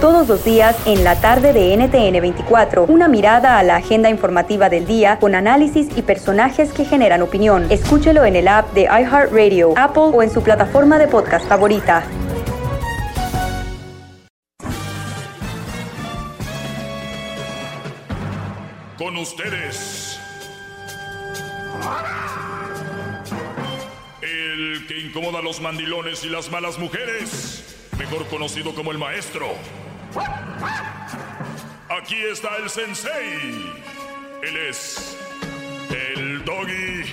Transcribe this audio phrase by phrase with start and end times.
[0.00, 4.68] Todos los días en la tarde de NTN 24, una mirada a la agenda informativa
[4.68, 7.66] del día con análisis y personajes que generan opinión.
[7.70, 12.04] Escúchelo en el app de iHeartRadio, Apple o en su plataforma de podcast favorita.
[18.98, 20.20] Con ustedes.
[24.20, 27.62] El que incomoda a los mandilones y las malas mujeres.
[27.98, 29.46] Mejor conocido como el maestro.
[31.88, 33.74] Aquí está el sensei.
[34.42, 35.16] Él es
[35.90, 37.04] el doggy.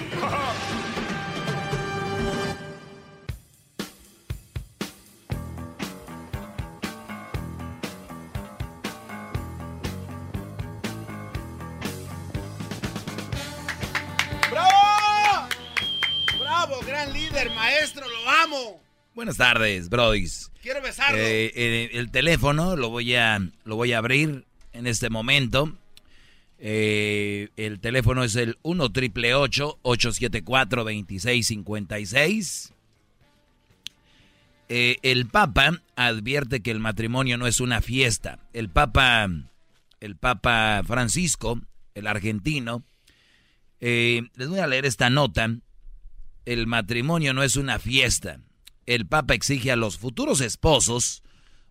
[14.51, 15.47] ¡Bravo!
[16.39, 18.05] ¡Bravo, gran líder, maestro!
[18.07, 18.83] ¡Lo amo!
[19.13, 20.51] Buenas tardes, brodis.
[21.13, 25.73] Eh, eh, el teléfono lo voy a lo voy a abrir en este momento.
[26.59, 32.73] Eh, el teléfono es el 1 triple 874 2656.
[34.69, 38.39] Eh, el Papa advierte que el matrimonio no es una fiesta.
[38.53, 39.29] El Papa,
[39.99, 41.59] el Papa Francisco,
[41.95, 42.83] el argentino,
[43.79, 45.49] les voy a leer esta nota.
[46.45, 48.39] El matrimonio no es una fiesta.
[48.85, 51.23] El Papa exige a los futuros esposos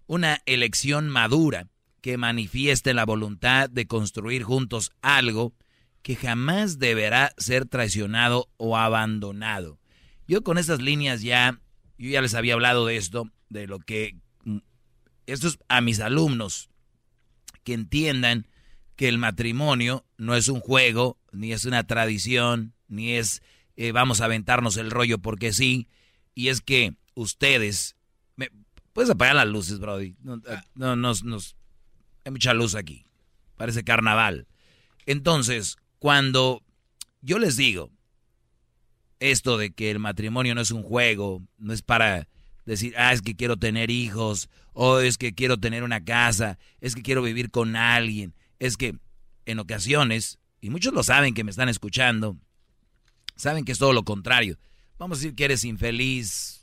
[0.07, 1.69] una elección madura
[2.01, 5.55] que manifieste la voluntad de construir juntos algo
[6.03, 9.79] que jamás deberá ser traicionado o abandonado.
[10.27, 11.61] Yo con estas líneas ya,
[11.97, 14.59] yo ya les había hablado de esto, de lo que, mm,
[15.27, 16.71] esto es a mis alumnos,
[17.63, 18.49] que entiendan
[18.97, 23.43] que el matrimonio no es un juego, ni es una tradición, ni es
[23.77, 25.89] eh, vamos a aventarnos el rollo porque sí,
[26.35, 27.97] y es que ustedes,
[28.37, 28.51] me,
[28.93, 30.41] puedes apagar las luces, Brody, no,
[30.75, 31.57] no, nos, nos,
[32.25, 33.07] hay mucha luz aquí,
[33.57, 34.47] parece carnaval.
[35.07, 36.63] Entonces, cuando
[37.21, 37.91] yo les digo
[39.21, 42.29] esto de que el matrimonio no es un juego, no es para
[42.65, 46.95] decir, ah, es que quiero tener hijos, o es que quiero tener una casa, es
[46.95, 48.97] que quiero vivir con alguien, es que
[49.47, 52.37] en ocasiones, y muchos lo saben que me están escuchando,
[53.37, 54.59] saben que es todo lo contrario.
[54.99, 56.62] Vamos a decir que eres infeliz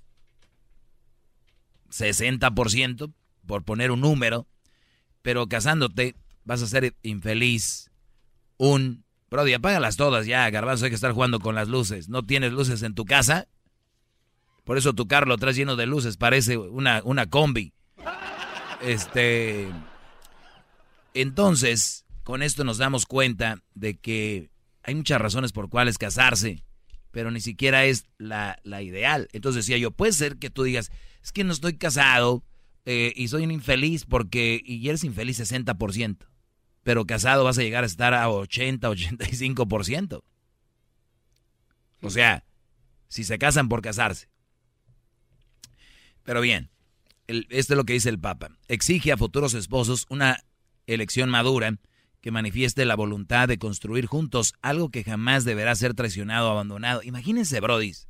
[1.90, 3.14] 60%,
[3.46, 4.48] por poner un número,
[5.22, 7.92] pero casándote vas a ser infeliz
[8.58, 9.04] un...
[9.30, 12.10] Brody, apágalas todas ya, garbanzo, hay que estar jugando con las luces.
[12.10, 13.48] ¿No tienes luces en tu casa?
[14.64, 17.74] Por eso tu carro lo traes lleno de luces, parece una, una combi.
[18.82, 19.68] Este...
[21.14, 24.52] Entonces, con esto nos damos cuenta de que
[24.84, 26.64] hay muchas razones por cuales casarse,
[27.12, 29.28] pero ni siquiera es la, la ideal.
[29.34, 30.92] Entonces decía yo, puede ser que tú digas,
[31.24, 32.44] es que no estoy casado
[32.86, 36.18] eh, y soy un infeliz porque, y eres infeliz 60%,
[36.84, 40.24] pero casado vas a llegar a estar a 80, 85%.
[42.02, 42.46] O sea,
[43.08, 44.30] si se casan por casarse.
[46.24, 46.70] Pero bien,
[47.28, 48.52] el, esto es lo que dice el Papa.
[48.68, 50.44] Exige a futuros esposos una
[50.88, 51.78] elección madura
[52.22, 57.02] que manifieste la voluntad de construir juntos algo que jamás deberá ser traicionado o abandonado.
[57.04, 58.08] Imagínense, brodis,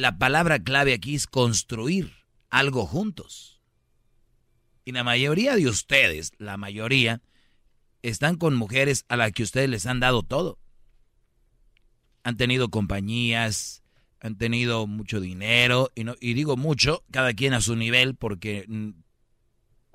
[0.00, 2.12] la palabra clave aquí es construir
[2.48, 3.60] algo juntos.
[4.84, 7.22] Y la mayoría de ustedes, la mayoría,
[8.02, 10.58] están con mujeres a las que ustedes les han dado todo.
[12.24, 13.82] Han tenido compañías,
[14.20, 18.64] han tenido mucho dinero, y, no, y digo mucho, cada quien a su nivel, porque,
[18.68, 18.90] mm,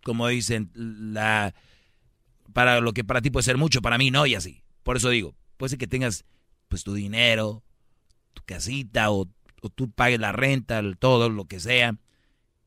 [0.04, 1.54] como dicen, la
[2.54, 4.64] para lo que para ti puede ser mucho, para mí no, y así.
[4.84, 6.26] Por eso digo, puede ser que tengas
[6.68, 7.64] pues tu dinero,
[8.34, 9.28] tu casita, o,
[9.70, 11.98] tú pagues la renta, todo, lo que sea.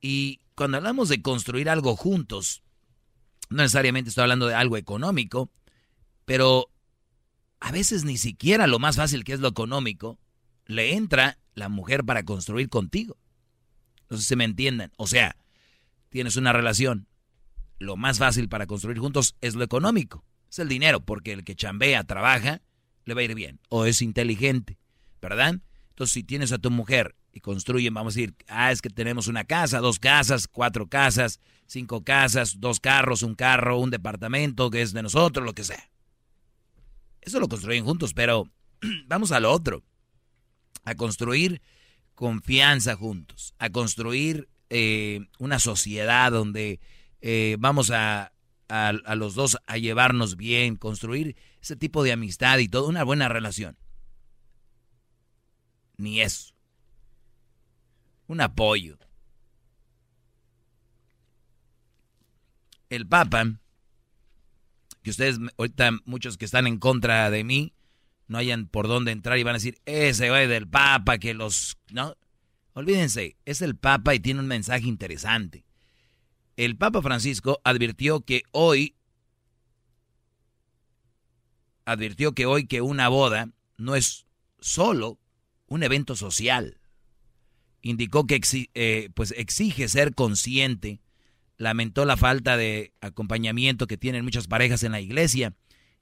[0.01, 2.63] Y cuando hablamos de construir algo juntos,
[3.51, 5.51] no necesariamente estoy hablando de algo económico,
[6.25, 6.71] pero
[7.61, 10.19] a veces ni siquiera lo más fácil que es lo económico,
[10.67, 13.17] le entra la mujer para construir contigo.
[14.11, 14.93] No sé si me entiendan.
[14.97, 15.37] O sea,
[16.09, 17.09] tienes una relación,
[17.79, 20.25] lo más fácil para construir juntos es lo económico.
[20.51, 22.63] Es el dinero, porque el que chambea, trabaja,
[23.05, 23.61] le va a ir bien.
[23.69, 24.79] O es inteligente,
[25.21, 25.61] ¿verdad?
[25.99, 29.27] Entonces, si tienes a tu mujer y construyen, vamos a decir, ah, es que tenemos
[29.27, 34.81] una casa, dos casas, cuatro casas, cinco casas, dos carros, un carro, un departamento que
[34.81, 35.91] es de nosotros, lo que sea.
[37.21, 38.49] Eso lo construyen juntos, pero
[39.09, 39.83] vamos a lo otro.
[40.85, 41.63] A construir
[42.15, 46.79] confianza juntos, a construir eh, una sociedad donde
[47.23, 48.31] eh, vamos a,
[48.69, 53.03] a, a los dos a llevarnos bien, construir ese tipo de amistad y toda una
[53.03, 53.77] buena relación.
[55.99, 56.55] Ni eso.
[58.29, 58.99] Un apoyo.
[62.89, 63.61] El Papa,
[65.03, 67.75] que ustedes, ahorita muchos que están en contra de mí,
[68.29, 71.77] no hayan por dónde entrar y van a decir, ese güey del Papa, que los...
[71.91, 72.15] No,
[72.75, 75.65] olvídense, es el Papa y tiene un mensaje interesante.
[76.57, 78.95] El Papa Francisco advirtió que hoy,
[81.85, 84.27] advirtió que hoy que una boda no es
[84.61, 85.19] solo
[85.69, 86.79] un evento social.
[87.81, 88.41] Indicó que
[88.75, 91.01] eh, pues exige ser consciente,
[91.57, 95.55] lamentó la falta de acompañamiento que tienen muchas parejas en la iglesia.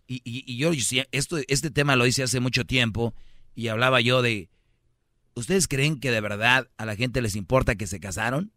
[0.07, 0.71] Y, y, yo,
[1.11, 3.15] esto, este tema lo hice hace mucho tiempo
[3.57, 4.49] y hablaba yo de,
[5.35, 8.53] ¿ustedes creen que de verdad a la gente les importa que se casaron?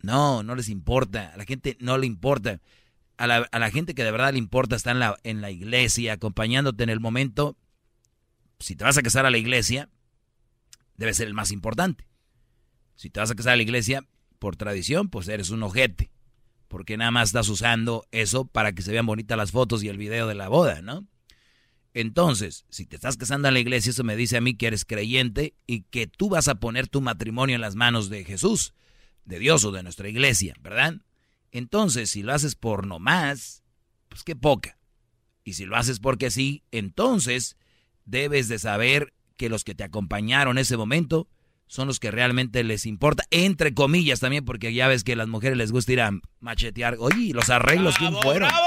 [0.00, 2.60] No, no les importa, a la gente no le importa.
[3.18, 5.50] A la, a la gente que de verdad le importa está en la, en la
[5.50, 7.56] iglesia, acompañándote en el momento.
[8.58, 9.90] Si te vas a casar a la iglesia,
[10.96, 12.06] debe ser el más importante.
[12.94, 14.06] Si te vas a casar a la iglesia,
[14.38, 16.10] por tradición, pues eres un ojete.
[16.68, 19.98] Porque nada más estás usando eso para que se vean bonitas las fotos y el
[19.98, 21.06] video de la boda, ¿no?
[21.94, 24.84] Entonces, si te estás casando a la iglesia, eso me dice a mí que eres
[24.84, 28.74] creyente y que tú vas a poner tu matrimonio en las manos de Jesús,
[29.24, 30.96] de Dios o de nuestra iglesia, ¿verdad?
[31.52, 33.62] Entonces, si lo haces por no más,
[34.08, 34.78] pues qué poca.
[35.42, 37.56] Y si lo haces porque sí, entonces
[38.04, 41.28] debes de saber que los que te acompañaron en ese momento
[41.66, 45.28] son los que realmente les importa, entre comillas también, porque ya ves que a las
[45.28, 46.96] mujeres les gusta ir a machetear.
[46.98, 48.48] Oye, los arreglos, ¿quién fueron?
[48.48, 48.66] ¡Bravo!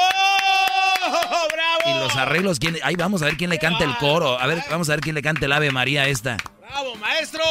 [1.54, 1.98] ¡Bravo!
[1.98, 2.78] Y los arreglos, ¿quién?
[2.84, 4.38] Ahí vamos a ver quién le canta el coro.
[4.40, 6.38] A ver, vamos a ver quién le canta el Ave María esta.
[6.60, 7.44] ¡Bravo, maestro!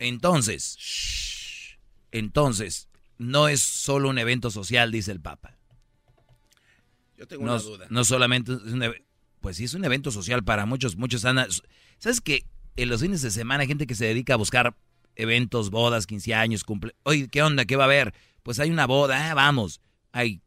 [0.00, 1.78] Entonces,
[2.10, 2.88] entonces,
[3.18, 5.58] no es solo un evento social, dice el Papa.
[7.16, 7.86] Yo tengo no, una duda.
[7.90, 8.94] No solamente es un,
[9.40, 11.48] pues sí es un evento social para muchos, muchos andan.
[12.00, 12.44] ¿Sabes que
[12.76, 14.74] en los fines de semana hay gente que se dedica a buscar
[15.16, 16.94] eventos, bodas, 15 años, cumple.
[17.02, 17.66] Oye, ¿qué onda?
[17.66, 18.14] ¿Qué va a haber?
[18.42, 19.80] Pues hay una boda, ah, vamos.
[20.12, 20.40] Hay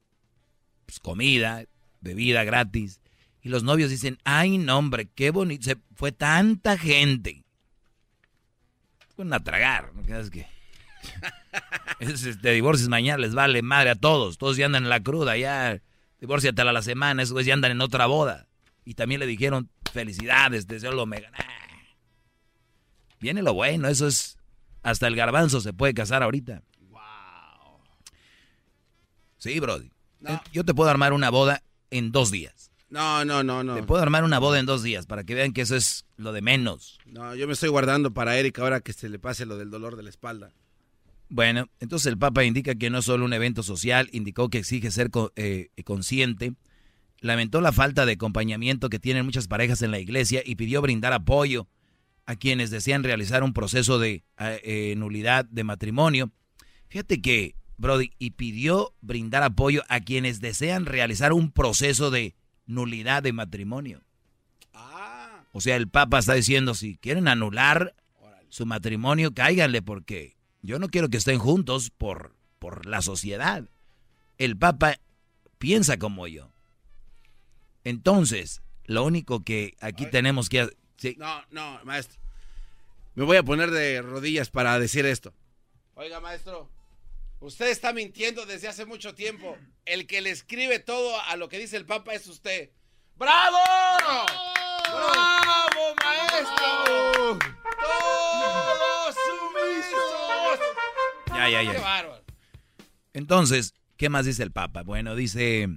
[0.86, 1.64] pues, comida,
[2.02, 3.00] bebida gratis.
[3.44, 5.72] Y los novios dicen, ay, no, hombre, qué bonito.
[5.96, 7.44] Fue tanta gente.
[9.16, 10.48] Fueron a tragar, ¿no crees que?
[12.00, 14.40] es, te divorcias mañana, les vale madre a todos.
[14.40, 15.80] Todos ya andan en la cruda, ya.
[16.20, 18.48] Divórciate a la semana, esos güeyes ya andan en otra boda.
[18.86, 21.30] Y también le dijeron, felicidades, deseo lo mega.
[23.24, 24.38] Viene lo bueno, eso es.
[24.82, 26.62] Hasta el garbanzo se puede casar ahorita.
[26.90, 27.00] Wow.
[29.38, 29.94] Sí, Brody.
[30.20, 30.42] No.
[30.52, 32.70] Yo te puedo armar una boda en dos días.
[32.90, 33.76] No, no, no, no.
[33.76, 36.34] Te puedo armar una boda en dos días para que vean que eso es lo
[36.34, 37.00] de menos.
[37.06, 39.96] No, yo me estoy guardando para Eric ahora que se le pase lo del dolor
[39.96, 40.52] de la espalda.
[41.30, 44.92] Bueno, entonces el Papa indica que no es solo un evento social, indicó que exige
[44.92, 46.56] ser eh, consciente,
[47.22, 51.14] lamentó la falta de acompañamiento que tienen muchas parejas en la iglesia y pidió brindar
[51.14, 51.70] apoyo
[52.26, 56.32] a quienes desean realizar un proceso de eh, nulidad de matrimonio.
[56.88, 63.24] Fíjate que, Brody, y pidió brindar apoyo a quienes desean realizar un proceso de nulidad
[63.24, 64.02] de matrimonio.
[64.74, 65.44] Ah.
[65.52, 67.96] O sea, el Papa está diciendo, si quieren anular
[68.50, 73.68] su matrimonio, cáiganle porque yo no quiero que estén juntos por, por la sociedad.
[74.38, 75.00] El Papa
[75.58, 76.52] piensa como yo.
[77.84, 81.16] Entonces, lo único que aquí tenemos que Sí.
[81.18, 82.20] No, no, maestro.
[83.16, 85.34] Me voy a poner de rodillas para decir esto.
[85.96, 86.70] Oiga, maestro,
[87.40, 89.58] usted está mintiendo desde hace mucho tiempo.
[89.86, 92.72] El que le escribe todo a lo que dice el Papa es usted.
[93.16, 93.58] ¡Bravo!
[94.86, 97.40] ¡Bravo, maestro!
[97.82, 100.60] ¡Todos sumisos!
[101.28, 101.72] Ya, ya, ya.
[101.74, 102.24] ¡Qué bárbaro!
[103.14, 104.82] Entonces, ¿qué más dice el Papa?
[104.82, 105.68] Bueno, dice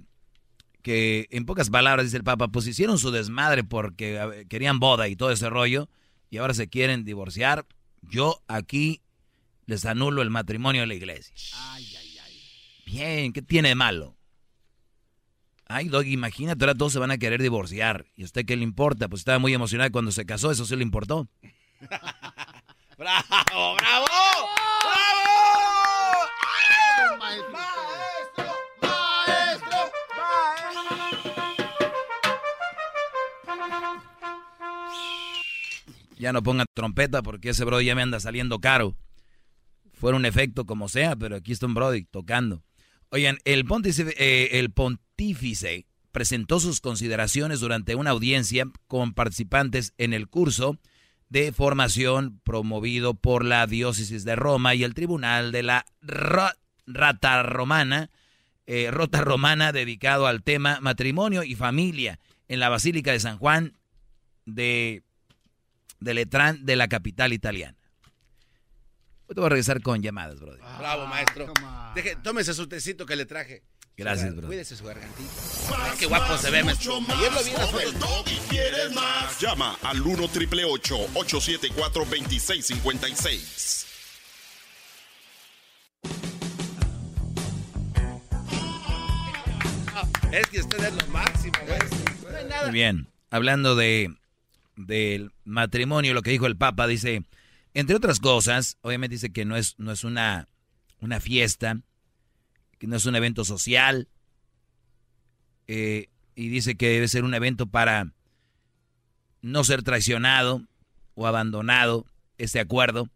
[0.87, 5.17] que en pocas palabras dice el Papa, pues hicieron su desmadre porque querían boda y
[5.17, 5.89] todo ese rollo
[6.31, 7.67] y ahora se quieren divorciar.
[8.03, 9.03] Yo aquí
[9.65, 11.35] les anulo el matrimonio de la iglesia.
[11.55, 12.41] Ay, ay, ay.
[12.87, 14.17] Bien, ¿qué tiene de malo?
[15.67, 18.07] Ay, Doggy, imagínate, ahora todos se van a querer divorciar.
[18.15, 19.09] ¿Y a usted qué le importa?
[19.09, 21.29] Pues estaba muy emocionado cuando se casó, eso sí le importó.
[22.97, 24.07] ¡Bravo, bravo!
[36.17, 38.97] Ya no pongan trompeta porque ese Brody ya me anda saliendo caro.
[39.93, 42.63] Fuera un efecto como sea, pero aquí está un Brody tocando.
[43.11, 50.13] Oigan, el pontífice, eh, el pontífice presentó sus consideraciones durante una audiencia con participantes en
[50.13, 50.79] el curso
[51.29, 55.87] de formación promovido por la diócesis de Roma y el tribunal de la
[56.87, 58.11] Rata Romana,
[58.67, 62.19] eh, Rota Romana dedicado al tema matrimonio y familia
[62.49, 63.77] en la Basílica de San Juan
[64.45, 65.03] de,
[66.01, 67.77] de Letrán de la capital italiana.
[69.29, 70.61] Hoy te voy a regresar con llamadas, brother.
[70.79, 71.53] Bravo, maestro.
[71.95, 73.65] Deje, tómese su tecito que le traje.
[73.97, 74.47] Gracias, bro.
[74.47, 75.31] Cuídese su gargantita.
[75.99, 76.99] qué guapo se ve, maestro.
[77.09, 79.41] Ayer lo vi en quieres más?
[79.41, 83.87] Llama al 1 triple 874 2656.
[90.31, 92.31] Es que usted es lo máximo, maestro.
[92.31, 92.63] No hay nada.
[92.65, 93.09] Muy bien.
[93.31, 94.15] Hablando de
[94.77, 97.25] del matrimonio, lo que dijo el Papa, dice,
[97.75, 100.49] entre otras cosas, obviamente dice que no es, no es una,
[101.01, 101.81] una fiesta,
[102.79, 104.09] que no es un evento social,
[105.67, 108.13] eh, y dice que debe ser un evento para
[109.41, 110.63] no ser traicionado
[111.15, 112.07] o abandonado
[112.39, 113.09] este acuerdo.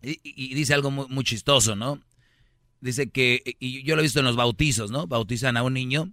[0.00, 2.00] Y, dice algo muy, chistoso, ¿no?
[2.80, 5.08] Dice que, y yo lo he visto en los bautizos, ¿no?
[5.08, 6.12] Bautizan a un niño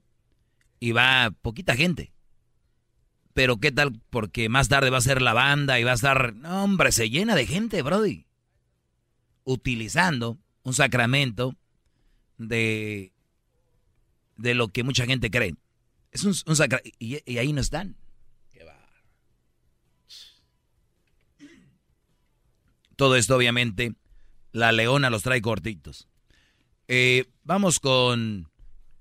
[0.79, 2.14] y va poquita gente.
[3.35, 6.33] Pero qué tal, porque más tarde va a ser la banda y va a estar,
[6.35, 8.25] no, hombre, se llena de gente, Brody.
[9.43, 11.53] Utilizando un sacramento
[12.37, 13.11] de,
[14.37, 15.53] de lo que mucha gente cree.
[16.11, 16.97] Es un, sacramento.
[16.97, 17.97] Y, ahí no están.
[22.95, 23.95] Todo esto, obviamente,
[24.53, 26.07] la leona los trae cortitos.
[26.87, 28.49] Eh, vamos con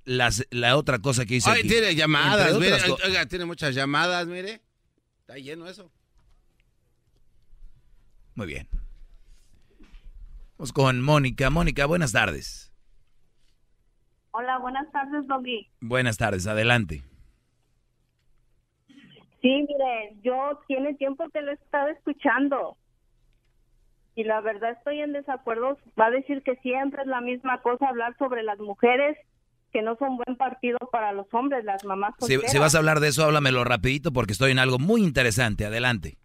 [0.04, 1.50] las, la otra cosa que hice.
[1.50, 2.76] Ay, tiene llamadas, mire.
[3.04, 4.60] Oiga, tiene muchas llamadas, mire.
[5.20, 5.90] Está lleno eso.
[8.34, 8.68] Muy bien.
[10.58, 11.50] Vamos con Mónica.
[11.50, 12.72] Mónica, buenas tardes.
[14.32, 15.68] Hola, buenas tardes, Doggy.
[15.80, 17.04] Buenas tardes, adelante.
[19.40, 22.76] Sí, mire, yo tiene tiempo que lo he estado escuchando.
[24.16, 25.78] Y la verdad estoy en desacuerdo.
[26.00, 29.16] Va a decir que siempre es la misma cosa hablar sobre las mujeres
[29.74, 33.00] que no son buen partido para los hombres, las mamás Si, si, vas a hablar
[33.00, 35.66] de eso, háblamelo rapidito porque estoy en algo muy interesante.
[35.66, 36.16] Adelante.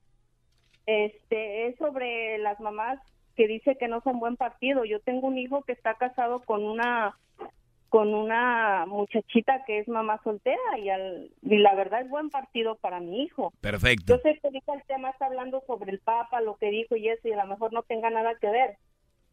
[0.86, 3.00] Este, es sobre las mamás
[3.36, 4.86] que dice que no son buen partido.
[4.86, 7.18] Yo tengo un hijo que está casado con una
[7.90, 12.76] con una muchachita que es mamá soltera y, al, y la verdad es buen partido
[12.76, 13.52] para mi hijo.
[13.62, 14.14] Perfecto.
[14.14, 17.10] Yo sé que ahorita el tema está hablando sobre el Papa, lo que dijo y
[17.10, 18.78] eso, y a lo mejor no tenga nada que ver,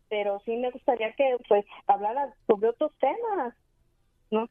[0.09, 3.55] pero sí me gustaría que pues hablara sobre otros temas,
[4.31, 4.49] ¿no?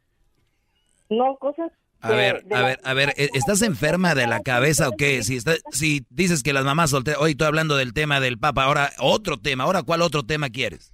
[1.10, 1.72] No cosas...
[2.01, 5.24] A ver, a ver, a ver, ¿estás enferma de la cabeza o qué?
[5.24, 5.39] Si,
[5.72, 9.38] si dices que las mamás solteras, hoy estoy hablando del tema del Papa, ahora otro
[9.38, 10.94] tema, ahora ¿cuál otro tema quieres?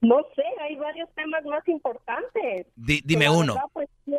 [0.00, 2.66] No sé, hay varios temas más importantes.
[2.76, 3.54] dime uno.
[3.72, 4.16] pues tú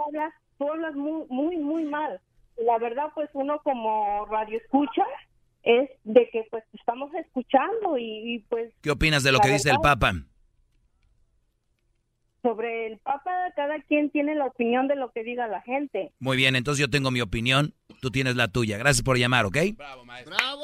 [0.72, 2.20] hablas, muy, muy, muy mal.
[2.58, 5.04] La verdad, pues uno como radio escucha
[5.64, 8.74] es de que pues estamos escuchando y, pues...
[8.82, 10.14] ¿Qué opinas de lo que dice el Papa?
[12.42, 16.12] Sobre el Papa, cada quien tiene la opinión de lo que diga la gente.
[16.20, 18.78] Muy bien, entonces yo tengo mi opinión, tú tienes la tuya.
[18.78, 19.58] Gracias por llamar, ¿ok?
[19.76, 20.36] Bravo, maestro.
[20.36, 20.64] ¡Bravo!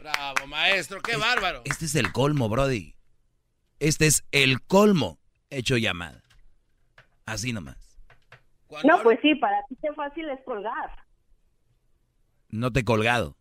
[0.00, 1.62] Bravo, maestro, qué bárbaro.
[1.64, 2.94] Este es el colmo, Brody.
[3.80, 5.18] Este es el colmo
[5.50, 6.22] hecho llamada.
[7.26, 7.76] Así nomás.
[8.82, 11.03] No, pues sí, para ti es fácil es colgar.
[12.54, 13.36] No te he colgado.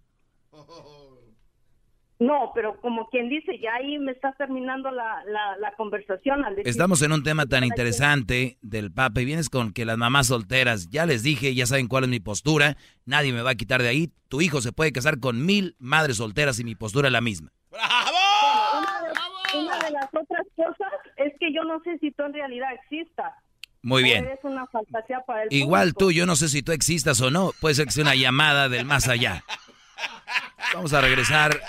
[2.18, 5.24] No, pero como quien dice, ya ahí me está terminando la,
[5.60, 6.44] la, conversación.
[6.64, 10.90] Estamos en un tema tan interesante del Papa y vienes con que las mamás solteras,
[10.90, 13.90] ya les dije, ya saben cuál es mi postura, nadie me va a quitar de
[13.90, 14.10] ahí.
[14.30, 17.52] Tu hijo se puede casar con mil madres solteras y mi postura es la misma.
[17.70, 18.18] ¡Bravo!
[19.56, 23.34] una de las otras cosas es que yo no sé si tú en realidad existas.
[23.84, 24.28] Muy bien.
[24.44, 27.52] una fantasía para el Igual tú, yo no sé si tú existas o no.
[27.60, 29.44] Puede ser que sea una llamada del más allá.
[30.74, 31.62] Vamos a regresar.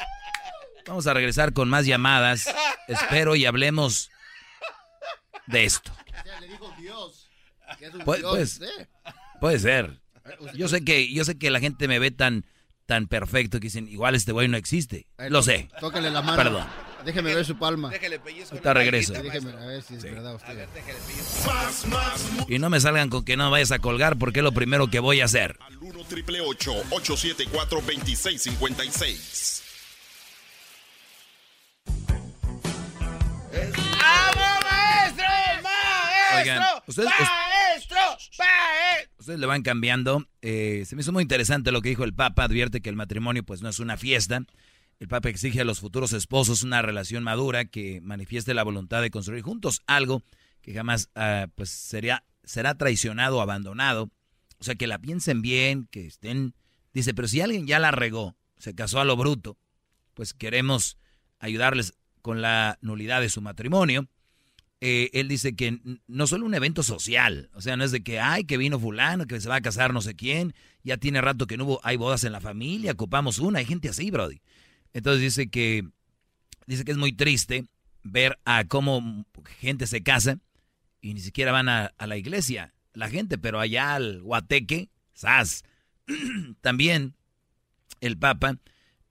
[0.87, 2.47] Vamos a regresar con más llamadas.
[2.87, 4.11] Espero y hablemos
[5.47, 5.93] de esto.
[8.05, 8.61] pues,
[9.41, 10.01] puede ser.
[10.55, 12.45] Yo sé que yo sé que la gente me ve tan
[12.87, 15.07] tan perfecto que dicen, igual este güey no existe.
[15.29, 15.69] Lo sé.
[15.81, 16.43] Tócale la mano.
[16.43, 16.67] Perdón.
[17.05, 17.91] Déjeme ver su palma.
[17.91, 18.53] Déjale pellizco.
[18.53, 19.13] Ahorita regreso.
[19.13, 20.49] Déjeme a ver si es verdad usted.
[20.49, 20.99] A ver, déjale
[21.47, 24.53] más, más, y no me salgan con que no vayas a colgar porque es lo
[24.53, 25.59] primero que voy a hacer.
[25.61, 29.63] Al 1 triple 874 2656.
[33.53, 35.25] ¡Vamos, maestro!
[35.63, 36.39] ¡Maestro!
[36.41, 37.54] Oigan, ¿ustedes, ¡Maestro!
[39.25, 40.29] Ustedes le van cambiando.
[40.43, 42.45] Eh, se me hizo muy interesante lo que dijo el Papa.
[42.45, 44.45] Advierte que el matrimonio pues no es una fiesta.
[45.01, 49.11] El Papa exige a los futuros esposos una relación madura que manifieste la voluntad de
[49.11, 50.23] construir juntos algo
[50.61, 54.11] que jamás ah, pues sería, será traicionado o abandonado.
[54.59, 56.55] O sea, que la piensen bien, que estén...
[56.93, 59.57] Dice, pero si alguien ya la regó, se casó a lo bruto,
[60.13, 60.99] pues queremos
[61.39, 64.07] ayudarles con la nulidad de su matrimonio.
[64.87, 68.21] Eh, él dice que no solo un evento social, o sea, no es de que,
[68.21, 71.47] ay, que vino fulano, que se va a casar no sé quién, ya tiene rato
[71.47, 74.43] que no hubo, hay bodas en la familia, ocupamos una, hay gente así, Brody.
[74.93, 75.89] Entonces dice que,
[76.67, 77.65] dice que es muy triste
[78.03, 79.25] ver a cómo
[79.59, 80.39] gente se casa
[81.01, 85.65] y ni siquiera van a, la iglesia, la gente, pero allá al Guateque, ¡zas!
[86.61, 87.15] También
[88.03, 88.59] el Papa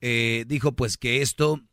[0.02, 1.64] eh, dijo pues que esto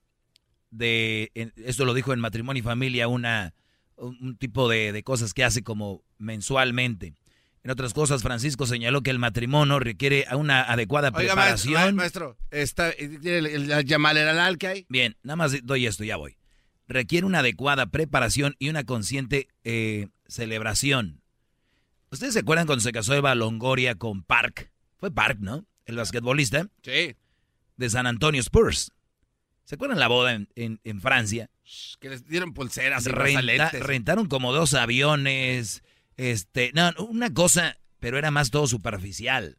[0.71, 3.53] de, esto lo dijo en Matrimonio y Familia, una,
[4.01, 7.15] un tipo de, de cosas que hace como mensualmente.
[7.63, 11.95] En otras cosas, Francisco señaló que el matrimonio requiere una adecuada preparación.
[11.95, 14.87] Maestro, está, el, el, que hay?
[14.89, 16.39] Bien, nada más doy esto, ya voy.
[16.89, 21.21] Requiere una adecuada preparación y una consciente eh, celebración.
[22.11, 24.73] ¿Ustedes se acuerdan cuando se casó Eva Longoria con Park?
[24.99, 25.67] Fue Park, ¿no?
[25.85, 26.67] El basquetbolista.
[26.83, 27.15] Sí.
[27.77, 28.93] De San Antonio Spurs.
[29.65, 31.51] ¿Se acuerdan la boda en, Francia?
[32.01, 35.83] Que les dieron pulseras y Rentaron como dos aviones
[36.21, 39.57] este, no, una cosa, pero era más todo superficial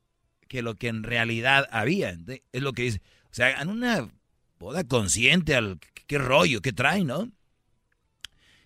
[0.47, 2.15] que lo que en realidad había.
[2.51, 3.01] Es lo que dice.
[3.31, 4.11] O sea, en una
[4.59, 7.31] boda consciente al qué rollo, qué trae, ¿no?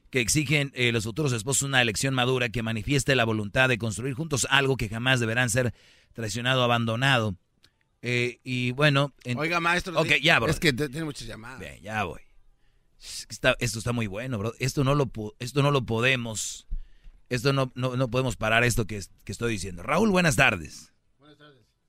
[0.10, 4.14] Que exigen eh, los futuros esposos una elección madura que manifieste la voluntad de construir
[4.14, 5.74] juntos algo que jamás deberán ser
[6.12, 7.38] traicionado o abandonado.
[8.02, 9.14] Eh, y bueno.
[9.38, 9.98] Oiga, maestro.
[9.98, 10.52] Ok, ya, bro.
[10.52, 11.62] Es que tiene muchas llamadas.
[11.62, 12.20] Bien, ya voy.
[13.60, 14.54] Esto está muy bueno, bro.
[14.60, 15.10] Esto no lo,
[15.40, 16.68] esto no lo podemos
[17.30, 19.82] esto no, no, podemos parar esto que, que, estoy diciendo.
[19.84, 20.12] Raúl.
[20.12, 20.94] Buenas tardes.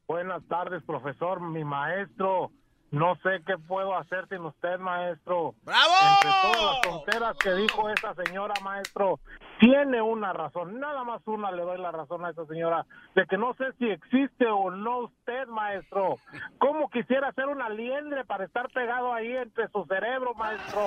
[0.08, 2.52] Buenas tardes, profesor, mi maestro.
[2.90, 5.54] No sé qué puedo hacer sin usted, maestro.
[5.64, 5.92] ¡Bravo!
[6.14, 9.18] Entre todas las tonteras que dijo esa señora, maestro,
[9.58, 10.78] tiene una razón.
[10.78, 13.90] Nada más una le doy la razón a esa señora de que no sé si
[13.90, 16.16] existe o no usted, maestro.
[16.58, 20.80] ¿Cómo quisiera ser una liendre para estar pegado ahí entre su cerebro, maestro?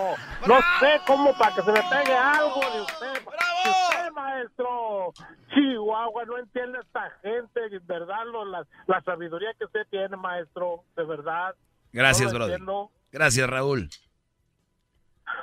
[0.48, 3.26] No sé cómo para que se le pegue algo de usted.
[3.26, 3.50] ¡Bravo!
[3.70, 5.14] usted, maestro.
[5.54, 11.56] Chihuahua, no entiende esta gente, verdad, la, la sabiduría que usted tiene, maestro, de verdad.
[11.92, 12.62] Gracias, brother.
[13.12, 13.90] Gracias, Raúl.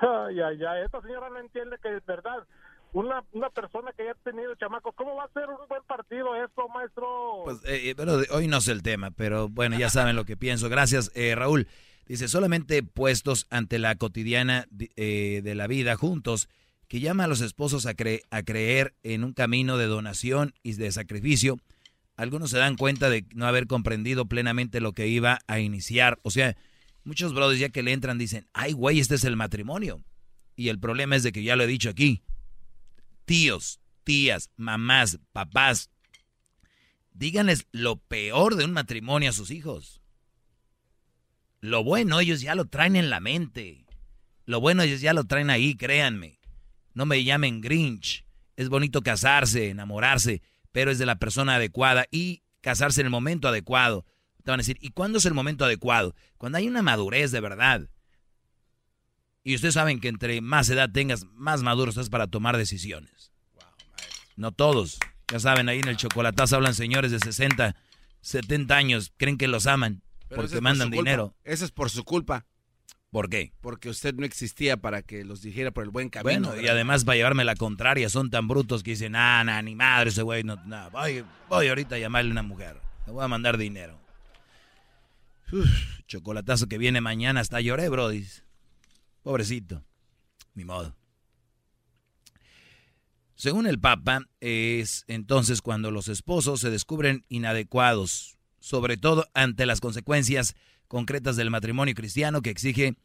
[0.01, 0.85] Ay, ay, ay.
[0.85, 2.47] Esta señora no entiende que es verdad.
[2.93, 6.69] Una, una persona que haya tenido chamacos, ¿cómo va a ser un buen partido esto,
[6.69, 7.43] maestro?
[7.45, 10.37] Pues, eh, eh, pero hoy no es el tema, pero bueno, ya saben lo que
[10.37, 10.69] pienso.
[10.69, 11.69] Gracias, eh, Raúl.
[12.07, 16.49] Dice, solamente puestos ante la cotidiana de la vida juntos,
[16.89, 17.91] que llama a los esposos a,
[18.31, 21.59] a creer en un camino de donación y de sacrificio,
[22.17, 26.19] algunos se dan cuenta de no haber comprendido plenamente lo que iba a iniciar.
[26.23, 26.57] O sea,
[27.05, 30.03] muchos brothers ya que le entran dicen, ay güey, este es el matrimonio.
[30.57, 32.23] Y el problema es de que ya lo he dicho aquí,
[33.27, 35.91] tíos, tías, mamás, papás,
[37.13, 40.01] díganles lo peor de un matrimonio a sus hijos.
[41.61, 43.85] Lo bueno ellos ya lo traen en la mente.
[44.47, 46.39] Lo bueno ellos ya lo traen ahí, créanme.
[46.95, 48.25] No me llamen Grinch.
[48.57, 50.41] Es bonito casarse, enamorarse
[50.77, 54.05] pero es de la persona adecuada y casarse en el momento adecuado.
[54.45, 56.15] Te van a decir, ¿y cuándo es el momento adecuado?
[56.37, 57.89] Cuando hay una madurez de verdad.
[59.43, 63.33] Y ustedes saben que entre más edad tengas, más maduro estás para tomar decisiones.
[64.37, 64.99] no todos.
[65.33, 67.75] Ya saben, ahí en el chocolatazo hablan señores de 60,
[68.21, 71.35] 70 años, creen que los aman porque mandan dinero.
[71.43, 72.45] Eso es por su culpa.
[73.17, 73.51] ¿Por qué?
[73.63, 76.49] Porque usted no existía para que los dijera por el buen camino.
[76.49, 79.75] Bueno, y además para llevarme la contraria, son tan brutos que dicen, ah, nah, ni
[79.75, 80.59] madre ese güey, no,
[80.93, 83.99] voy, voy ahorita a llamarle a una mujer, le voy a mandar dinero.
[86.07, 88.27] chocolatazo que viene mañana, hasta lloré, brody.
[89.23, 89.83] Pobrecito,
[90.53, 90.95] ni modo.
[93.35, 99.81] Según el Papa, es entonces cuando los esposos se descubren inadecuados, sobre todo ante las
[99.81, 100.55] consecuencias
[100.89, 102.97] concretas del matrimonio cristiano que exige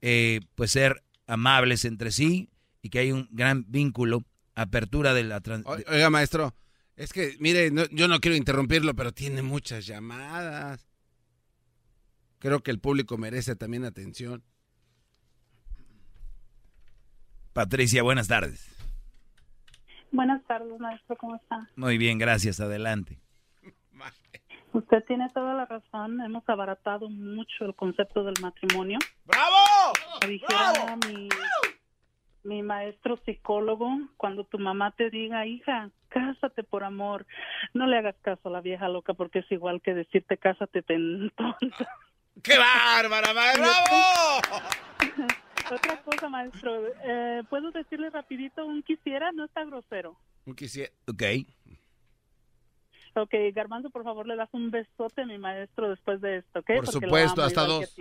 [0.00, 2.50] eh, pues ser amables entre sí
[2.82, 4.24] y que hay un gran vínculo,
[4.54, 5.42] apertura de la...
[5.64, 6.54] Oiga, maestro,
[6.96, 10.88] es que, mire, yo no quiero interrumpirlo, pero tiene muchas llamadas.
[12.38, 14.42] Creo que el público merece también atención.
[17.52, 18.68] Patricia, buenas tardes.
[20.12, 21.68] Buenas tardes, maestro, ¿cómo está?
[21.76, 23.20] Muy bien, gracias, adelante.
[24.72, 26.20] Usted tiene toda la razón.
[26.20, 28.98] Hemos abaratado mucho el concepto del matrimonio.
[29.24, 29.56] ¡Bravo!
[31.06, 31.28] Mi,
[32.44, 37.26] mi maestro psicólogo, cuando tu mamá te diga, hija, cásate por amor.
[37.74, 41.30] No le hagas caso a la vieja loca porque es igual que decirte cásate ten
[41.36, 41.88] tonta.
[42.42, 43.64] ¡Qué bárbara, maestro!
[43.64, 45.26] ¡Bravo!
[45.74, 49.32] Otra cosa, maestro, eh, ¿puedo decirle rapidito un quisiera?
[49.32, 50.16] No está grosero.
[50.46, 51.22] Un quisiera- Ok.
[53.22, 56.66] Ok, Garbanzo, por favor, le das un besote a mi maestro después de esto, ¿ok?
[56.66, 57.96] Por Porque supuesto, hasta dos.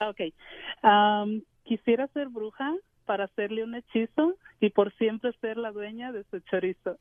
[0.00, 0.20] Ok.
[1.64, 6.38] Quisiera ser bruja para hacerle un hechizo y por siempre ser la dueña de su
[6.40, 6.98] chorizo.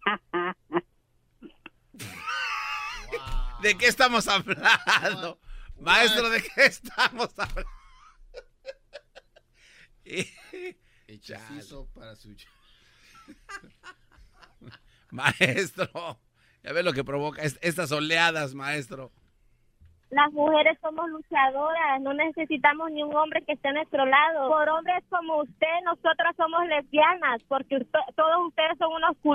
[3.62, 5.38] ¿De qué estamos hablando?
[5.80, 7.70] Maestro, ¿de qué estamos hablando?
[11.08, 12.34] Hechizo para su...
[15.38, 16.18] Maestro,
[16.64, 19.12] ya ves lo que provoca es- estas oleadas, maestro.
[20.10, 24.48] Las mujeres somos luchadoras, no necesitamos ni un hombre que esté a nuestro lado.
[24.48, 29.30] Por hombres como usted, nosotras somos lesbianas, porque usted- todos ustedes son unos c...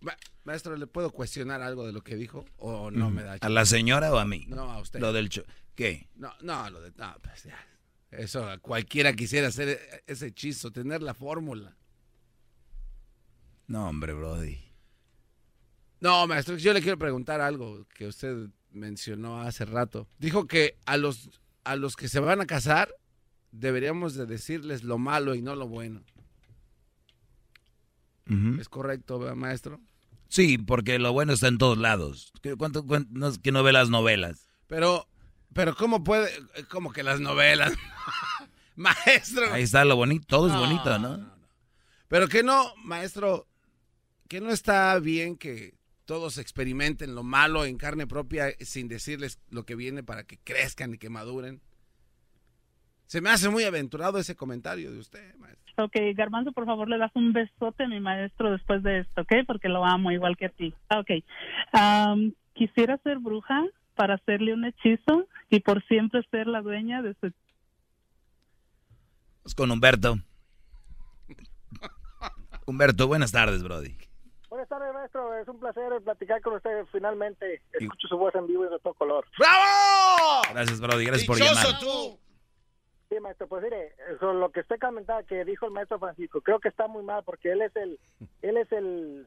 [0.00, 2.44] Ma- maestro, ¿le puedo cuestionar algo de lo que dijo?
[2.56, 4.44] ¿O no me da ¿A la señora o a mí?
[4.48, 5.00] No, a usted.
[5.00, 6.08] Lo del cho- ¿Qué?
[6.16, 6.90] No, no, lo de...
[6.96, 7.56] No, pues ya.
[8.12, 11.76] Eso, cualquiera quisiera hacer e- ese hechizo, tener la fórmula.
[13.66, 14.58] No, hombre, Brody.
[16.00, 20.06] No, maestro, yo le quiero preguntar algo que usted mencionó hace rato.
[20.18, 21.30] Dijo que a los,
[21.64, 22.94] a los que se van a casar
[23.50, 26.02] deberíamos de decirles lo malo y no lo bueno.
[28.58, 29.78] ¿Es correcto, maestro?
[30.28, 32.32] Sí, porque lo bueno está en todos lados.
[32.40, 34.48] ¿Qué- ¿Cuánto, cuán- no, que no ve las novelas?
[34.68, 35.06] Pero,
[35.54, 36.30] pero ¿cómo puede?
[36.68, 37.72] Como que las novelas.
[38.76, 39.52] maestro.
[39.52, 41.32] Ahí está lo bonito, todo es No, bonito, ¿no?
[42.08, 43.46] Pero que no, maestro,
[44.28, 49.64] que no está bien que todos experimenten lo malo en carne propia sin decirles lo
[49.64, 51.60] que viene para que crezcan y que maduren.
[53.06, 55.84] Se me hace muy aventurado ese comentario de usted, maestro.
[55.84, 59.32] Ok, Garbanzo, por favor, le das un besote a mi maestro después de esto, ¿ok?
[59.46, 60.74] Porque lo amo igual que a ti.
[60.94, 61.10] Ok.
[62.54, 67.30] Quisiera ser bruja para hacerle un hechizo y por siempre ser la dueña de su...
[69.38, 70.16] Vamos con Humberto.
[72.66, 73.94] Humberto, buenas tardes, Brody.
[74.48, 75.36] Buenas tardes, maestro.
[75.36, 76.86] Es un placer platicar con usted.
[76.90, 79.26] Finalmente escucho su voz en vivo y de todo color.
[79.38, 80.42] ¡Bravo!
[80.52, 81.78] Gracias, Brody, gracias por llamar.
[81.80, 82.18] tú!
[83.10, 86.60] Sí, maestro, pues mire, eso, lo que usted comentaba que dijo el maestro Francisco, creo
[86.60, 88.00] que está muy mal porque él es el,
[88.40, 89.26] él es el,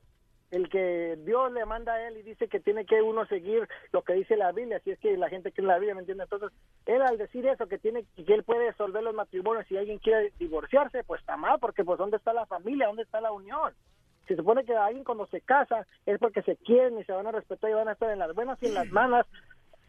[0.51, 4.03] el que Dios le manda a él y dice que tiene que uno seguir lo
[4.03, 6.23] que dice la Biblia, si es que la gente cree en la Biblia, ¿me entiende?
[6.23, 6.51] Entonces,
[6.85, 10.31] él al decir eso, que tiene que él puede resolver los matrimonios, si alguien quiere
[10.39, 12.87] divorciarse, pues está mal, porque pues ¿dónde está la familia?
[12.87, 13.73] ¿Dónde está la unión?
[14.27, 17.31] Se supone que alguien cuando se casa es porque se quieren y se van a
[17.31, 19.25] respetar y van a estar en las buenas y en las malas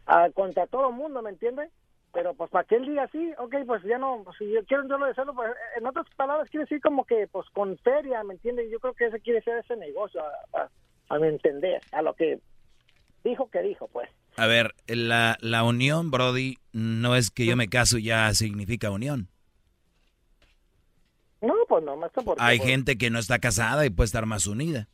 [0.05, 1.69] ah, contra todo el mundo, ¿me entiende?
[2.13, 4.87] Pero pues para que él diga así, ok, pues ya no, pues, si yo quiero
[4.87, 8.33] yo lo deseo, pues en otras palabras quiere decir como que pues con feria, ¿me
[8.35, 8.69] entiende?
[8.71, 10.69] Yo creo que ese quiere ser ese negocio, a, a-
[11.09, 12.39] a mi entender, a lo que
[13.23, 14.09] dijo que dijo, pues.
[14.35, 19.27] A ver, la, la unión, Brody, no es que yo me caso ya significa unión.
[21.41, 22.43] No, pues no, maestro, porque...
[22.43, 24.87] Hay pues, gente que no está casada y puede estar más unida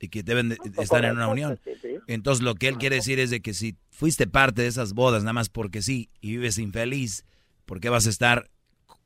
[0.00, 1.60] y que deben de estar en una unión.
[2.06, 5.22] Entonces lo que él quiere decir es de que si fuiste parte de esas bodas
[5.22, 7.26] nada más porque sí y vives infeliz,
[7.66, 8.50] ¿por qué vas a estar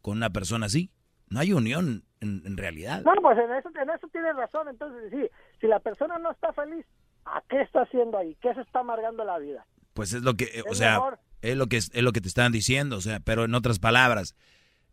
[0.00, 0.90] con una persona así?
[1.28, 3.02] No hay unión en, en realidad.
[3.04, 5.28] No, pues en eso, en eso tiene razón, entonces sí,
[5.60, 6.86] si la persona no está feliz,
[7.24, 8.36] ¿a qué está haciendo ahí?
[8.40, 9.66] ¿Qué se está amargando la vida?
[9.94, 11.18] Pues es lo que, o sea, mejor.
[11.42, 14.36] es lo que es, lo que te están diciendo, o sea, pero en otras palabras.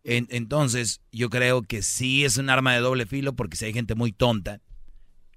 [0.03, 3.73] En- entonces, yo creo que sí es un arma de doble filo porque si hay
[3.73, 4.61] gente muy tonta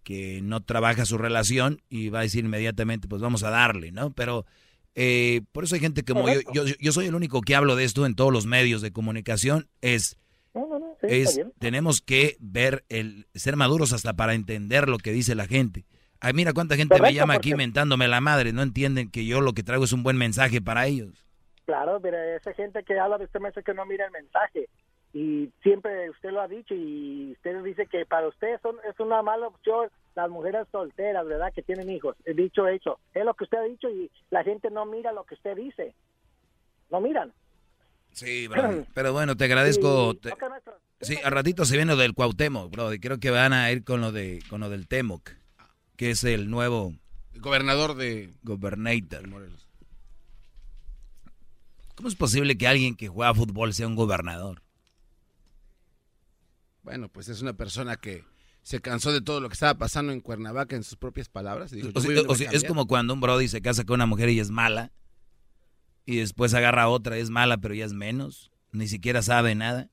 [0.05, 4.11] que no trabaja su relación y va a decir inmediatamente, pues vamos a darle, ¿no?
[4.13, 4.47] Pero
[4.95, 7.85] eh, por eso hay gente como yo, yo, yo soy el único que hablo de
[7.85, 10.17] esto en todos los medios de comunicación, es,
[10.55, 14.89] No, no, no, sí, está es tenemos que ver el ser maduros hasta para entender
[14.89, 15.85] lo que dice la gente.
[16.21, 19.53] Ay, mira cuánta gente me llama aquí mentándome la madre, no entienden que yo lo
[19.53, 21.25] que traigo es un buen mensaje para ellos.
[21.67, 24.69] Claro, mire, esa gente que habla de usted me dice que no mira el mensaje.
[25.15, 29.23] Y siempre usted lo ha dicho y usted dice que para usted son, es una
[29.23, 31.53] mala opción las mujeres solteras, ¿verdad?
[31.53, 32.17] Que tienen hijos.
[32.25, 32.99] He dicho, hecho.
[33.15, 35.95] Es lo que usted ha dicho y la gente no mira lo que usted dice.
[36.91, 37.33] No miran.
[38.13, 38.85] Sí, bro.
[38.95, 40.15] Pero bueno, te agradezco.
[40.15, 40.35] Te-.
[41.01, 42.93] Sí, al ratito se viene lo del Cuauhtémoc, bro.
[42.93, 45.31] y creo que van a ir con lo de con lo del Temoc,
[45.97, 46.93] que es el nuevo
[47.37, 49.29] Gobernador de gobernator.
[51.95, 54.64] ¿Cómo es posible que alguien que juega fútbol sea un gobernador?
[56.85, 58.25] Bueno, pues es una persona que
[58.63, 61.73] se cansó de todo lo que estaba pasando en Cuernavaca en sus propias palabras.
[61.73, 62.69] y dijo, O "Yo sea, voy a o sea, es cambiar".
[62.69, 64.93] como cuando un brody se casa con una mujer y es mala,
[66.07, 69.91] y después agarra a otra, es mala, pero ya es menos, ni siquiera sabe nada.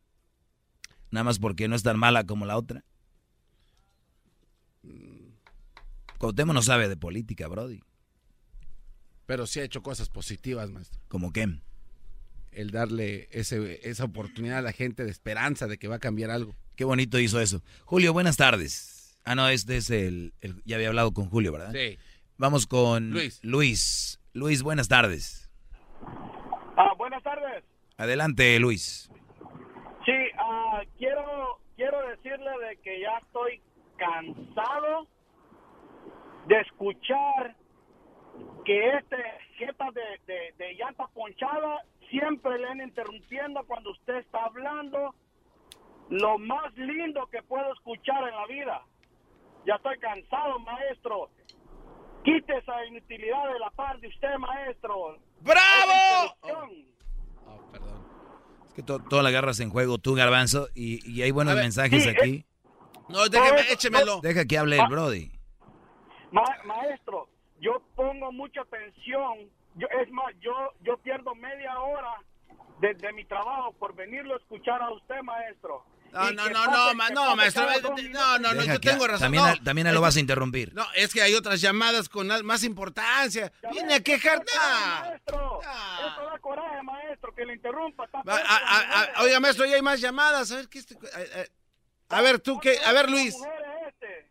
[1.10, 2.84] Nada más porque no es tan mala como la otra.
[6.17, 7.82] Cuauhtémoc no sabe de política, Brody.
[9.25, 10.99] Pero sí ha hecho cosas positivas, maestro.
[11.08, 11.60] ¿Cómo qué?
[12.51, 16.30] El darle ese, esa oportunidad a la gente de esperanza de que va a cambiar
[16.32, 16.56] algo.
[16.75, 17.62] Qué bonito hizo eso.
[17.86, 19.17] Julio, buenas tardes.
[19.25, 21.71] Ah, no, este es el, el- Ya había hablado con Julio, ¿verdad?
[21.73, 21.97] Sí.
[22.38, 23.39] Vamos con Luis.
[23.43, 24.19] Luis.
[24.34, 25.49] Luis, buenas tardes.
[26.77, 27.63] Ah, buenas tardes.
[27.97, 29.10] Adelante, Luis.
[30.05, 33.62] Sí, ah, quiero quiero decirle de que ya estoy
[33.97, 35.07] cansado
[36.47, 37.55] de escuchar
[38.65, 39.17] que este
[39.57, 45.13] jeta de, de, de llanta ponchada siempre le han interrumpiendo cuando usted está hablando
[46.12, 48.82] lo más lindo que puedo escuchar en la vida.
[49.65, 51.30] Ya estoy cansado, maestro.
[52.24, 55.17] Quite esa inutilidad de la par de usted, maestro.
[55.39, 55.91] ¡Bravo!
[55.91, 56.91] Esa interrupción.
[58.67, 61.63] Es que to- todo la agarras en juego tú, Garbanzo, y, y hay buenos ver,
[61.63, 62.45] mensajes sí, aquí.
[63.10, 64.19] No, déjeme, échemelo.
[64.21, 65.32] Deja que hable el Brody.
[66.32, 67.28] Ma- maestro,
[67.60, 69.50] yo pongo mucha atención.
[69.76, 72.13] Yo, es más, yo, yo pierdo media hora
[72.80, 75.84] de, de mi trabajo por venirlo a escuchar a usted, maestro.
[76.12, 77.65] No, no, no, no, ma- no, maestro.
[78.10, 79.21] No, no, no, yo tengo razón.
[79.26, 79.50] También, no.
[79.50, 80.74] a, también a lo vas a interrumpir.
[80.74, 83.52] No, es que hay otras llamadas con más importancia.
[83.71, 84.39] Viene a quejar.
[84.39, 85.02] nah.
[85.02, 88.08] Maestro, eso da coraje, maestro, que le interrumpa.
[89.21, 90.52] Oiga, maestro, ya hay más llamadas.
[90.52, 91.39] A ver, ¿qué este- a,
[92.15, 92.78] a- a ver, tú qué.
[92.86, 93.36] A ver, Luis.
[93.88, 94.30] Este.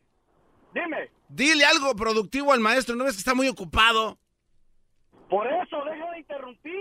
[0.74, 2.94] Dime, Dile algo productivo al maestro.
[2.96, 4.18] ¿No ves que está muy ocupado?
[5.28, 6.72] por eso deja de interrumpir.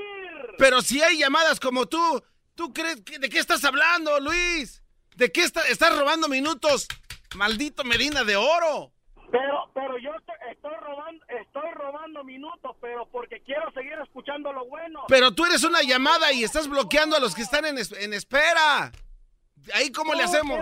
[0.57, 2.23] Pero si hay llamadas como tú,
[2.55, 4.81] ¿tú crees que, de qué estás hablando, Luis?
[5.19, 6.87] ¿De qué está- estás robando minutos?
[7.35, 8.91] Maldito Medina de Oro.
[9.29, 10.11] Pero, pero yo
[10.49, 15.03] estoy robando, estoy robando minutos, pero porque quiero seguir escuchando lo bueno.
[15.09, 18.13] Pero tú eres una llamada y estás bloqueando a los que están en, es- en
[18.13, 18.91] espera.
[19.73, 20.57] ¿Ahí cómo le hacemos?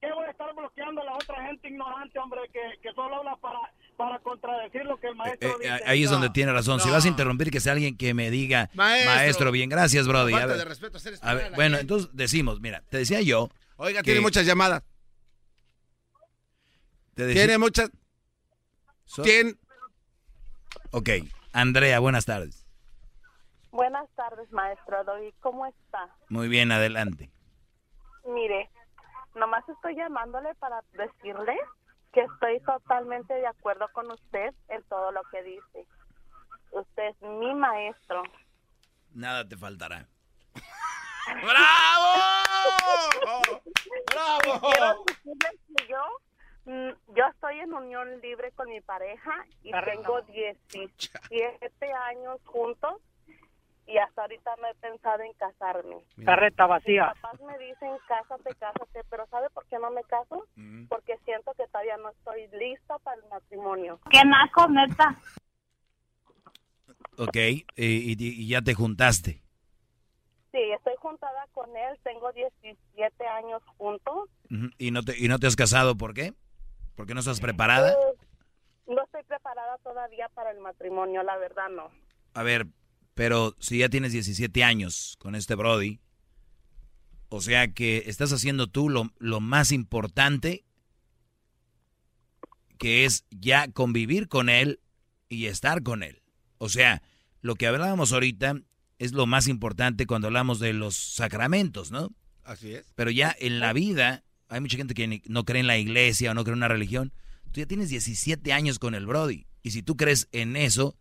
[0.00, 3.16] ¿qué, qué voy a estar bloqueando a la otra gente ignorante, hombre, que, que solo
[3.16, 3.58] habla para,
[4.00, 5.68] para contradecir lo que el maestro Eh, dice?
[5.76, 6.80] eh, ahí es donde tiene razón.
[6.80, 9.10] Si vas a interrumpir, que sea alguien que me diga, Maestro.
[9.14, 10.32] maestro, bien, gracias, Brody.
[10.32, 11.80] A ver, de respeto hacer a ver, bueno, gente.
[11.82, 14.82] entonces decimos, mira, te decía yo, Oiga, que- tiene muchas llamadas.
[17.14, 17.90] te decía, Tiene muchas.
[19.04, 19.54] so- Tiene.
[20.92, 21.08] ok,
[21.52, 22.64] Andrea, buenas tardes.
[23.70, 25.32] Buenas tardes, maestro Doggy.
[25.40, 26.08] ¿Cómo está?
[26.30, 27.30] Muy bien, adelante.
[28.26, 28.70] Mire,
[29.34, 31.54] nomás estoy llamándole para decirle
[32.12, 35.86] que estoy totalmente de acuerdo con usted en todo lo que dice.
[36.72, 38.22] Usted es mi maestro.
[39.12, 40.06] Nada te faltará.
[41.42, 42.20] ¡Bravo!
[44.12, 44.60] ¡Bravo!
[44.60, 46.02] Quiero decirle que yo,
[46.64, 53.00] mm, yo estoy en unión libre con mi pareja y tengo 17 años juntos
[53.90, 55.96] y hasta ahorita no he pensado en casarme.
[56.24, 57.08] Carreta vacía.
[57.12, 60.46] Mis papás me dicen, cásate, cásate, pero ¿sabe por qué no me caso?
[60.88, 63.98] Porque siento que todavía no estoy lista para el matrimonio.
[64.10, 65.16] ¿Qué naco, neta?
[67.18, 69.42] Ok, y, y- y ya te juntaste.
[70.52, 74.28] Sí, estoy juntada con él, tengo 17 años juntos.
[74.78, 76.32] ¿Y no, te, ¿Y no te has casado por qué?
[76.96, 77.92] ¿Porque no estás preparada?
[77.92, 77.96] Eh,
[78.88, 81.90] no estoy preparada todavía para el matrimonio, la verdad no.
[82.34, 82.66] A ver,
[83.20, 86.00] pero si ya tienes 17 años con este Brody,
[87.28, 90.64] o sea que estás haciendo tú lo, lo más importante,
[92.78, 94.80] que es ya convivir con él
[95.28, 96.22] y estar con él.
[96.56, 97.02] O sea,
[97.42, 98.62] lo que hablábamos ahorita
[98.98, 102.14] es lo más importante cuando hablamos de los sacramentos, ¿no?
[102.42, 102.90] Así es.
[102.94, 106.30] Pero ya en la vida, hay mucha gente que ni- no cree en la iglesia
[106.30, 107.12] o no cree en una religión.
[107.52, 109.46] Tú ya tienes 17 años con el Brody.
[109.62, 110.96] Y si tú crees en eso,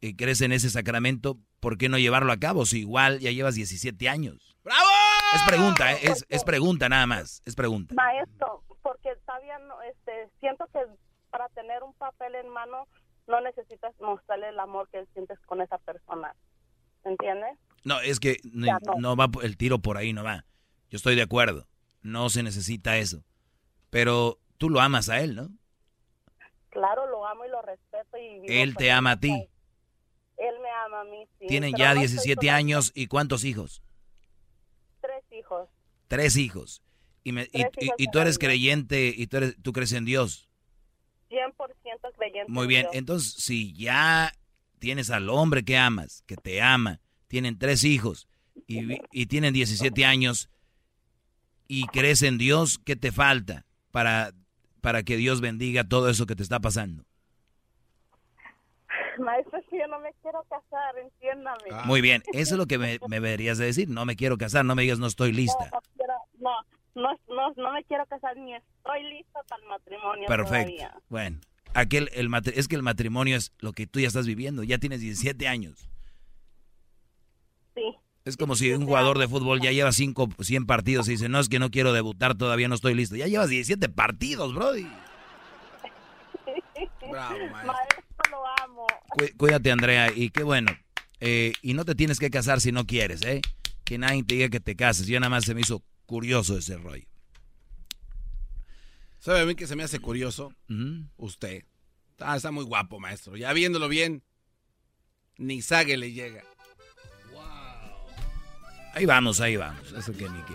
[0.00, 2.66] y crees en ese sacramento, ¿por qué no llevarlo a cabo?
[2.66, 4.56] Si igual ya llevas 17 años.
[4.62, 4.88] ¡Bravo!
[5.34, 5.98] Es pregunta, ¿eh?
[6.02, 7.42] es, es pregunta nada más.
[7.44, 7.94] Es pregunta.
[7.94, 10.80] Maestro, porque todavía no, este, siento que
[11.30, 12.86] para tener un papel en mano
[13.26, 16.34] no necesitas mostrarle el amor que sientes con esa persona.
[17.04, 17.58] ¿Entiendes?
[17.84, 18.94] No, es que no, no.
[18.98, 20.44] no va el tiro por ahí, no va.
[20.90, 21.66] Yo estoy de acuerdo.
[22.02, 23.24] No se necesita eso.
[23.90, 25.50] Pero tú lo amas a él, ¿no?
[26.70, 28.16] Claro, lo amo y lo respeto.
[28.18, 29.48] Y vivo Él te ama a ti.
[30.36, 31.46] Él me ama a mí, sí.
[31.46, 33.82] Tienen ya no estoy 17 con años y ¿cuántos hijos?
[35.00, 35.68] Tres hijos.
[36.08, 36.82] Tres hijos.
[37.24, 40.48] Y, me- y, tú eres creyente y tú, eres, tú crees en Dios.
[41.28, 42.52] 100% creyente.
[42.52, 42.94] Muy en bien, Dios.
[42.94, 44.32] entonces si ya
[44.78, 48.28] tienes al hombre que amas, que te ama, tienen tres hijos
[48.66, 50.48] y tienen 17 años
[51.68, 54.32] y crees en Dios, ¿qué te falta para,
[54.80, 57.04] para que Dios bendiga todo eso que te está pasando?
[59.24, 61.84] Maestro, si yo no me quiero casar, entiéndame.
[61.84, 64.64] Muy bien, eso es lo que me, me deberías de decir, no me quiero casar,
[64.64, 65.70] no me digas no estoy lista.
[65.72, 66.52] No, no quiero, no,
[66.94, 70.48] no, no, no me quiero casar ni estoy lista para el matrimonio Perfecto.
[70.52, 70.94] todavía.
[71.08, 71.40] Bueno,
[71.74, 74.62] aquel, el matri- es que el matrimonio es lo que tú ya estás viviendo.
[74.62, 75.88] Ya tienes 17 años.
[77.74, 77.96] Sí.
[78.24, 81.38] Es como si un jugador de fútbol ya lleva cinco, 100 partidos y dice, no,
[81.38, 83.14] es que no quiero debutar, todavía no estoy listo.
[83.14, 84.86] Ya llevas 17 partidos, Brody.
[87.10, 88.02] Bravo, maestro.
[88.30, 88.86] Lo amo.
[89.08, 90.70] Cu- Cuídate, Andrea, y qué bueno.
[91.20, 93.40] Eh, y no te tienes que casar si no quieres, ¿eh?
[93.84, 95.06] Que nadie te diga que te cases.
[95.06, 97.06] Yo nada más se me hizo curioso ese rollo.
[99.18, 100.52] ¿Sabe a mí que se me hace curioso?
[101.16, 101.64] Usted.
[102.18, 103.36] Ah, está muy guapo, maestro.
[103.36, 104.22] Ya viéndolo bien,
[105.36, 106.42] ni sague le llega.
[108.94, 109.92] Ahí vamos, ahí vamos.
[109.92, 110.54] Eso que ni qué.